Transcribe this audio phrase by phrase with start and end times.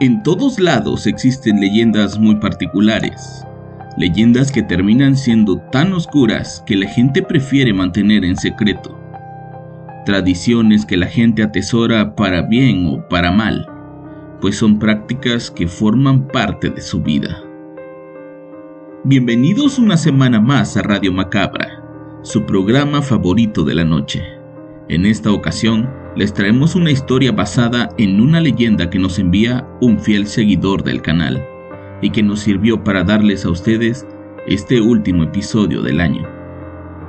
[0.00, 3.44] En todos lados existen leyendas muy particulares,
[3.96, 8.96] leyendas que terminan siendo tan oscuras que la gente prefiere mantener en secreto,
[10.06, 13.68] tradiciones que la gente atesora para bien o para mal,
[14.40, 17.42] pues son prácticas que forman parte de su vida.
[19.02, 21.82] Bienvenidos una semana más a Radio Macabra,
[22.22, 24.22] su programa favorito de la noche.
[24.88, 29.98] En esta ocasión, les traemos una historia basada en una leyenda que nos envía un
[29.98, 31.44] fiel seguidor del canal
[32.02, 34.06] y que nos sirvió para darles a ustedes
[34.46, 36.26] este último episodio del año.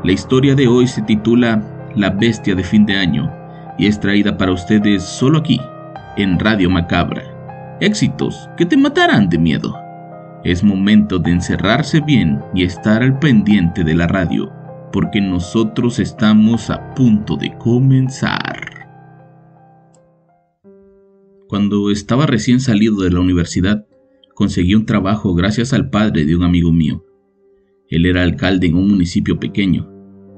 [0.04, 1.62] La historia de hoy se titula
[1.96, 3.32] La bestia de fin de año
[3.78, 5.60] y es traída para ustedes solo aquí,
[6.18, 7.24] en Radio Macabra.
[7.80, 9.76] Éxitos que te matarán de miedo.
[10.44, 14.52] Es momento de encerrarse bien y estar al pendiente de la radio,
[14.92, 18.49] porque nosotros estamos a punto de comenzar.
[21.50, 23.88] Cuando estaba recién salido de la universidad,
[24.36, 27.04] conseguí un trabajo gracias al padre de un amigo mío.
[27.88, 29.92] Él era alcalde en un municipio pequeño.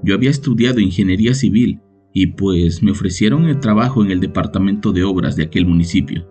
[0.03, 1.81] Yo había estudiado ingeniería civil
[2.13, 6.29] y pues me ofrecieron el trabajo en el departamento de obras de aquel municipio.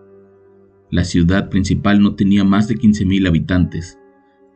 [0.91, 3.98] La ciudad principal no tenía más de 15.000 habitantes.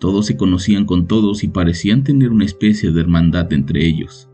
[0.00, 4.30] Todos se conocían con todos y parecían tener una especie de hermandad entre ellos.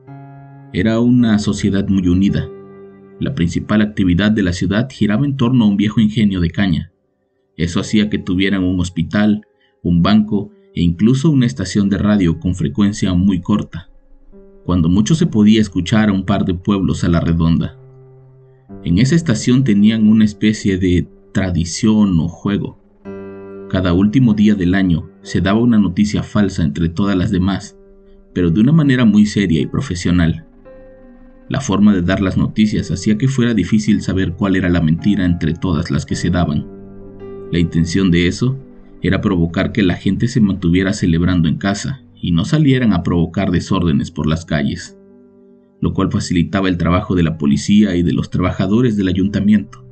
[0.73, 2.49] Era una sociedad muy unida,
[3.21, 6.93] la principal actividad de la ciudad giraba en torno a un viejo ingenio de caña.
[7.57, 9.47] Eso hacía que tuvieran un hospital,
[9.83, 13.91] un banco e incluso una estación de radio con frecuencia muy corta,
[14.65, 17.79] cuando mucho se podía escuchar a un par de pueblos a la redonda.
[18.85, 22.79] En esa estación tenían una especie de tradición o juego.
[23.69, 27.77] Cada último día del año se daba una noticia falsa entre todas las demás,
[28.33, 30.47] pero de una manera muy seria y profesional.
[31.51, 35.25] La forma de dar las noticias hacía que fuera difícil saber cuál era la mentira
[35.25, 36.65] entre todas las que se daban.
[37.51, 38.57] La intención de eso
[39.03, 43.51] era provocar que la gente se mantuviera celebrando en casa y no salieran a provocar
[43.51, 44.97] desórdenes por las calles,
[45.81, 49.85] lo cual facilitaba el trabajo de la policía y de los trabajadores del ayuntamiento.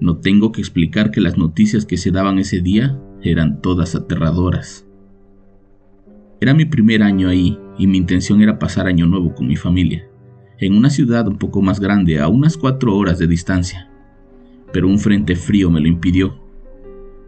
[0.00, 4.86] No tengo que explicar que las noticias que se daban ese día eran todas aterradoras.
[6.40, 10.06] Era mi primer año ahí y mi intención era pasar año nuevo con mi familia
[10.62, 13.90] en una ciudad un poco más grande a unas cuatro horas de distancia,
[14.72, 16.40] pero un frente frío me lo impidió.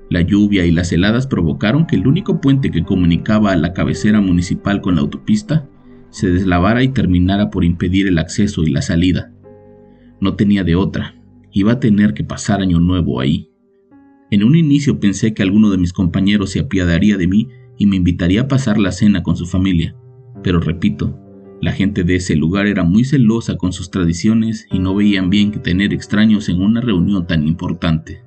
[0.08, 4.20] La lluvia y las heladas provocaron que el único puente que comunicaba a la cabecera
[4.20, 5.68] municipal con la autopista
[6.10, 9.32] se deslavara y terminara por impedir el acceso y la salida.
[10.20, 11.16] No tenía de otra,
[11.50, 13.50] iba a tener que pasar año nuevo ahí.
[14.30, 17.96] En un inicio pensé que alguno de mis compañeros se apiadaría de mí y me
[17.96, 19.96] invitaría a pasar la cena con su familia,
[20.44, 21.18] pero repito,
[21.60, 25.50] la gente de ese lugar era muy celosa con sus tradiciones y no veían bien
[25.50, 28.22] que tener extraños en una reunión tan importante.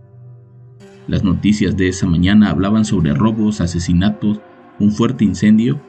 [1.07, 4.39] Las noticias de esa mañana hablaban sobre robos, asesinatos,
[4.79, 5.79] un fuerte incendio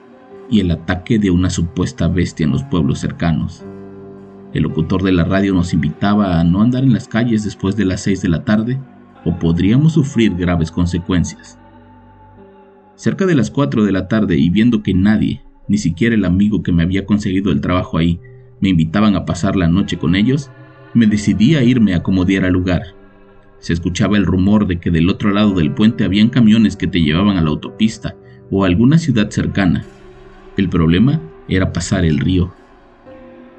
[0.51, 3.65] y el ataque de una supuesta bestia en los pueblos cercanos.
[4.53, 7.85] El locutor de la radio nos invitaba a no andar en las calles después de
[7.85, 8.79] las 6 de la tarde
[9.25, 11.59] o podríamos sufrir graves consecuencias.
[12.95, 16.63] Cerca de las 4 de la tarde y viendo que nadie, ni siquiera el amigo
[16.63, 18.19] que me había conseguido el trabajo ahí
[18.61, 20.51] me invitaban a pasar la noche con ellos,
[20.95, 22.83] me decidí a irme a acomodar al lugar.
[23.61, 27.01] Se escuchaba el rumor de que del otro lado del puente habían camiones que te
[27.01, 28.17] llevaban a la autopista
[28.51, 29.85] o a alguna ciudad cercana.
[30.57, 32.53] El problema era pasar el río.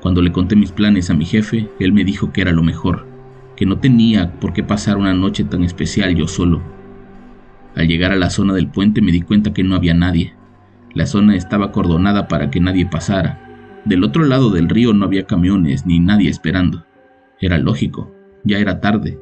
[0.02, 3.06] Cuando le conté mis planes a mi jefe, él me dijo que era lo mejor,
[3.56, 6.62] que no tenía por qué pasar una noche tan especial yo solo.
[7.76, 10.34] Al llegar a la zona del puente me di cuenta que no había nadie.
[10.94, 13.82] La zona estaba acordonada para que nadie pasara.
[13.86, 16.86] Del otro lado del río no había camiones ni nadie esperando.
[17.40, 18.12] Era lógico,
[18.44, 19.20] ya era tarde,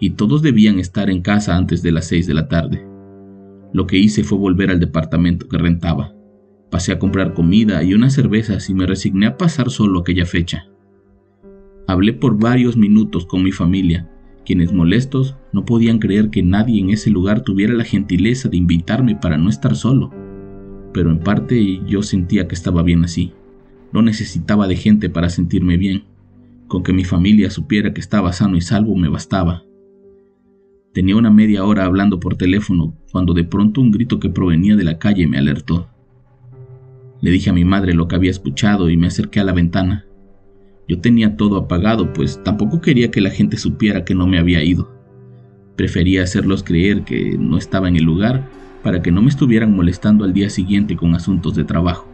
[0.00, 2.86] y todos debían estar en casa antes de las seis de la tarde.
[3.72, 6.14] Lo que hice fue volver al departamento que rentaba.
[6.70, 10.66] Pasé a comprar comida y unas cervezas y me resigné a pasar solo aquella fecha.
[11.86, 14.08] Hablé por varios minutos con mi familia,
[14.44, 19.16] quienes molestos no podían creer que nadie en ese lugar tuviera la gentileza de invitarme
[19.16, 20.12] para no estar solo.
[20.92, 23.32] Pero en parte yo sentía que estaba bien así.
[23.92, 26.04] No necesitaba de gente para sentirme bien.
[26.66, 29.64] Con que mi familia supiera que estaba sano y salvo me bastaba.
[30.92, 34.84] Tenía una media hora hablando por teléfono cuando de pronto un grito que provenía de
[34.84, 35.88] la calle me alertó.
[37.20, 40.06] Le dije a mi madre lo que había escuchado y me acerqué a la ventana.
[40.88, 44.62] Yo tenía todo apagado, pues tampoco quería que la gente supiera que no me había
[44.62, 44.90] ido.
[45.76, 48.48] Prefería hacerlos creer que no estaba en el lugar
[48.82, 52.08] para que no me estuvieran molestando al día siguiente con asuntos de trabajo.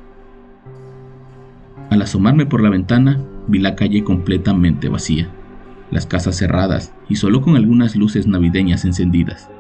[1.90, 5.28] Al asomarme por la ventana, vi la calle completamente vacía,
[5.90, 9.50] las casas cerradas y solo con algunas luces navideñas encendidas.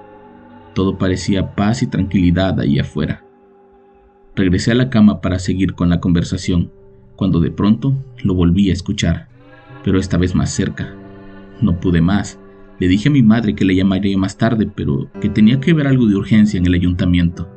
[0.74, 3.24] Todo parecía paz y tranquilidad ahí afuera.
[4.34, 6.72] Regresé a la cama para seguir con la conversación,
[7.14, 9.28] cuando de pronto lo volví a escuchar,
[9.84, 10.92] pero esta vez más cerca.
[11.60, 12.38] No pude más.
[12.80, 15.86] Le dije a mi madre que le llamaría más tarde, pero que tenía que ver
[15.86, 17.48] algo de urgencia en el ayuntamiento.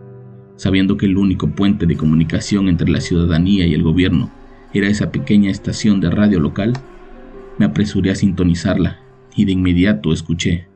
[0.56, 4.31] Sabiendo que el único puente de comunicación entre la ciudadanía y el gobierno
[4.74, 6.74] era esa pequeña estación de radio local,
[7.58, 9.00] me apresuré a sintonizarla
[9.36, 10.68] y de inmediato escuché.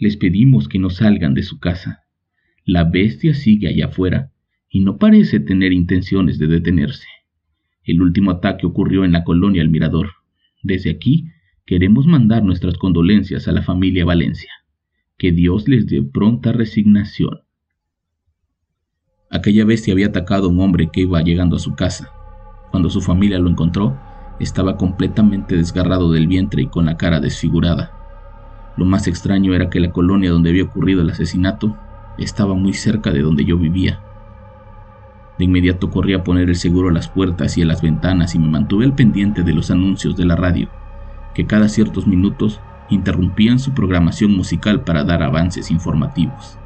[0.00, 2.04] Les pedimos que no salgan de su casa.
[2.64, 4.32] La bestia sigue allá afuera
[4.68, 7.06] y no parece tener intenciones de detenerse.
[7.84, 10.10] El último ataque ocurrió en la colonia El Mirador.
[10.62, 11.28] Desde aquí
[11.66, 14.50] queremos mandar nuestras condolencias a la familia Valencia.
[15.16, 17.40] Que Dios les dé pronta resignación.
[19.30, 22.10] Aquella bestia había atacado a un hombre que iba llegando a su casa.
[22.70, 23.98] Cuando su familia lo encontró,
[24.40, 27.92] estaba completamente desgarrado del vientre y con la cara desfigurada.
[28.76, 31.78] Lo más extraño era que la colonia donde había ocurrido el asesinato
[32.18, 34.00] estaba muy cerca de donde yo vivía.
[35.38, 38.38] De inmediato corrí a poner el seguro a las puertas y a las ventanas y
[38.38, 40.68] me mantuve al pendiente de los anuncios de la radio,
[41.34, 42.60] que cada ciertos minutos
[42.90, 46.58] interrumpían su programación musical para dar avances informativos.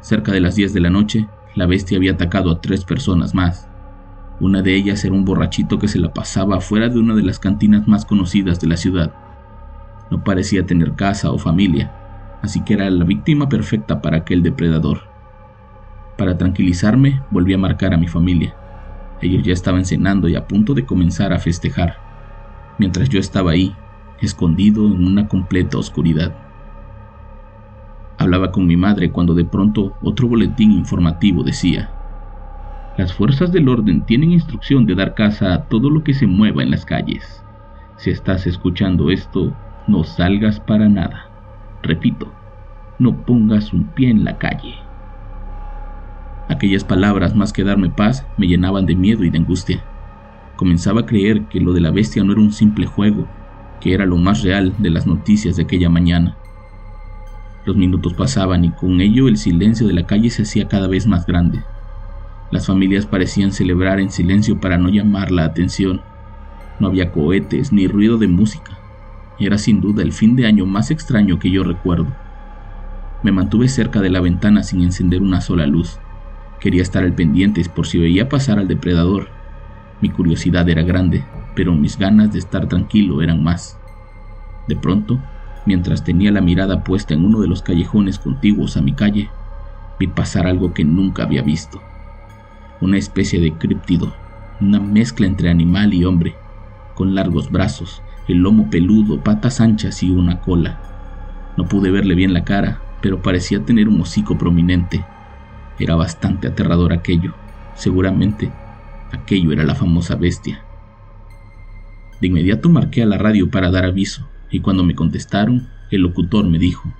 [0.00, 3.68] Cerca de las 10 de la noche, la bestia había atacado a tres personas más.
[4.40, 7.38] Una de ellas era un borrachito que se la pasaba afuera de una de las
[7.38, 9.12] cantinas más conocidas de la ciudad.
[10.10, 11.92] No parecía tener casa o familia,
[12.42, 15.02] así que era la víctima perfecta para aquel depredador.
[16.16, 18.54] Para tranquilizarme, volví a marcar a mi familia.
[19.20, 22.11] Ellos ya estaban cenando y a punto de comenzar a festejar,
[22.78, 23.74] mientras yo estaba ahí,
[24.20, 26.34] escondido en una completa oscuridad.
[28.18, 31.90] Hablaba con mi madre cuando de pronto otro boletín informativo decía,
[32.96, 36.62] las fuerzas del orden tienen instrucción de dar caza a todo lo que se mueva
[36.62, 37.42] en las calles.
[37.96, 39.54] Si estás escuchando esto,
[39.86, 41.30] no salgas para nada.
[41.82, 42.30] Repito,
[42.98, 44.74] no pongas un pie en la calle.
[46.48, 49.82] Aquellas palabras, más que darme paz, me llenaban de miedo y de angustia.
[50.56, 53.26] Comenzaba a creer que lo de la bestia no era un simple juego,
[53.80, 56.36] que era lo más real de las noticias de aquella mañana.
[57.64, 61.06] Los minutos pasaban y con ello el silencio de la calle se hacía cada vez
[61.06, 61.62] más grande.
[62.50, 66.02] Las familias parecían celebrar en silencio para no llamar la atención.
[66.80, 68.78] No había cohetes ni ruido de música.
[69.38, 72.08] Era sin duda el fin de año más extraño que yo recuerdo.
[73.22, 75.98] Me mantuve cerca de la ventana sin encender una sola luz.
[76.60, 79.28] Quería estar al pendiente por si veía pasar al depredador.
[80.02, 83.78] Mi curiosidad era grande, pero mis ganas de estar tranquilo eran más.
[84.68, 85.18] De pronto,
[85.64, 89.30] mientras tenía la mirada puesta en uno de los callejones contiguos a mi calle,
[89.98, 91.80] vi pasar algo que nunca había visto.
[92.80, 94.12] Una especie de críptido,
[94.60, 96.34] una mezcla entre animal y hombre,
[96.94, 100.80] con largos brazos, el lomo peludo, patas anchas y una cola.
[101.56, 105.06] No pude verle bien la cara, pero parecía tener un hocico prominente
[105.78, 107.34] era bastante aterrador aquello.
[107.74, 108.52] Seguramente
[109.12, 110.62] aquello era la famosa bestia.
[112.20, 116.48] De inmediato marqué a la radio para dar aviso, y cuando me contestaron, el locutor
[116.48, 116.92] me dijo,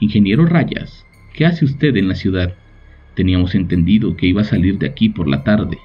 [0.00, 2.54] Ingeniero Rayas, ¿qué hace usted en la ciudad?
[3.14, 5.78] Teníamos entendido que iba a salir de aquí por la tarde.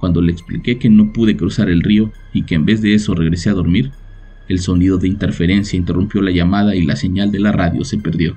[0.00, 3.14] Cuando le expliqué que no pude cruzar el río y que en vez de eso
[3.14, 3.92] regresé a dormir,
[4.48, 8.36] el sonido de interferencia interrumpió la llamada y la señal de la radio se perdió.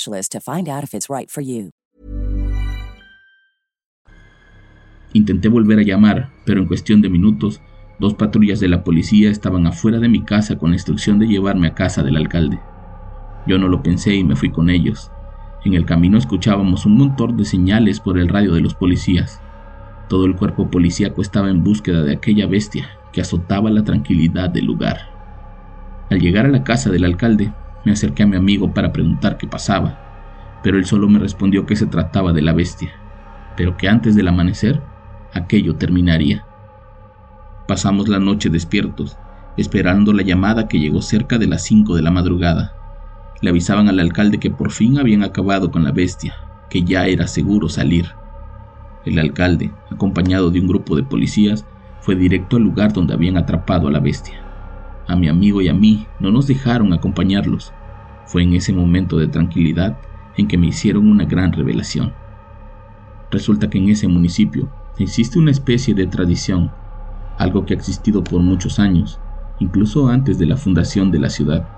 [0.00, 1.30] specialist to find out if it's right.
[5.12, 7.60] Intenté volver a llamar, pero en cuestión de minutos,
[7.98, 11.66] dos patrullas de la policía estaban afuera de mi casa con la instrucción de llevarme
[11.68, 12.60] a casa del alcalde.
[13.46, 15.10] Yo no lo pensé y me fui con ellos.
[15.64, 19.42] En el camino escuchábamos un montón de señales por el radio de los policías.
[20.08, 24.66] Todo el cuerpo policíaco estaba en búsqueda de aquella bestia que azotaba la tranquilidad del
[24.66, 24.98] lugar.
[26.10, 27.52] Al llegar a la casa del alcalde,
[27.84, 29.98] me acerqué a mi amigo para preguntar qué pasaba,
[30.62, 32.92] pero él solo me respondió que se trataba de la bestia,
[33.56, 34.80] pero que antes del amanecer
[35.32, 36.44] aquello terminaría.
[37.66, 39.16] Pasamos la noche despiertos,
[39.56, 42.74] esperando la llamada que llegó cerca de las 5 de la madrugada.
[43.40, 46.34] Le avisaban al alcalde que por fin habían acabado con la bestia,
[46.68, 48.06] que ya era seguro salir.
[49.04, 51.64] El alcalde, acompañado de un grupo de policías,
[52.00, 54.49] fue directo al lugar donde habían atrapado a la bestia.
[55.10, 57.72] A mi amigo y a mí no nos dejaron acompañarlos.
[58.26, 59.98] Fue en ese momento de tranquilidad
[60.36, 62.12] en que me hicieron una gran revelación.
[63.32, 66.70] Resulta que en ese municipio existe una especie de tradición,
[67.38, 69.18] algo que ha existido por muchos años,
[69.58, 71.68] incluso antes de la fundación de la ciudad.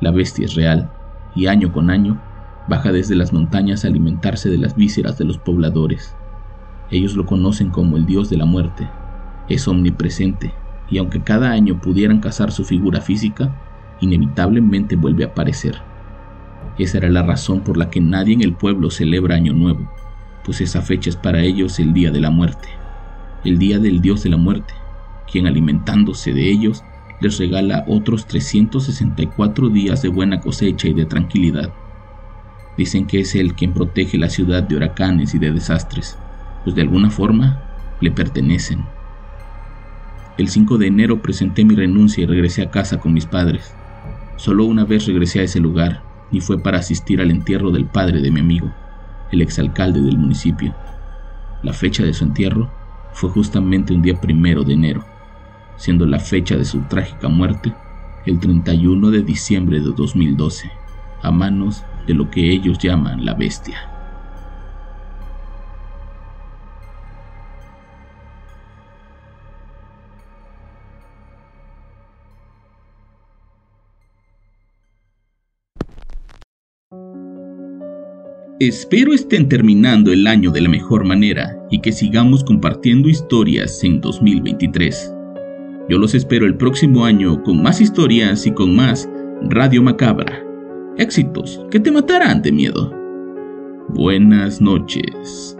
[0.00, 0.90] La bestia es real
[1.36, 2.20] y año con año
[2.68, 6.16] baja desde las montañas a alimentarse de las vísceras de los pobladores.
[6.90, 8.90] Ellos lo conocen como el dios de la muerte.
[9.48, 10.52] Es omnipresente
[10.90, 13.54] y aunque cada año pudieran cazar su figura física,
[14.00, 15.76] inevitablemente vuelve a aparecer.
[16.78, 19.90] Esa era la razón por la que nadie en el pueblo celebra Año Nuevo,
[20.44, 22.68] pues esa fecha es para ellos el día de la muerte,
[23.44, 24.74] el día del dios de la muerte,
[25.30, 26.82] quien alimentándose de ellos
[27.20, 31.70] les regala otros 364 días de buena cosecha y de tranquilidad.
[32.76, 36.16] Dicen que es él quien protege la ciudad de huracanes y de desastres,
[36.64, 37.62] pues de alguna forma
[38.00, 38.84] le pertenecen.
[40.40, 43.74] El 5 de enero presenté mi renuncia y regresé a casa con mis padres.
[44.36, 48.22] Solo una vez regresé a ese lugar y fue para asistir al entierro del padre
[48.22, 48.72] de mi amigo,
[49.32, 50.74] el exalcalde del municipio.
[51.62, 52.70] La fecha de su entierro
[53.12, 55.04] fue justamente un día primero de enero,
[55.76, 57.74] siendo la fecha de su trágica muerte
[58.24, 60.70] el 31 de diciembre de 2012,
[61.22, 63.89] a manos de lo que ellos llaman la bestia.
[78.60, 84.02] Espero estén terminando el año de la mejor manera y que sigamos compartiendo historias en
[84.02, 85.14] 2023.
[85.88, 89.08] Yo los espero el próximo año con más historias y con más
[89.48, 90.44] Radio Macabra.
[90.98, 92.94] Éxitos que te matarán de miedo.
[93.88, 95.56] Buenas noches.